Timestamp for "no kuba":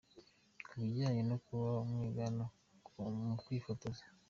1.29-1.67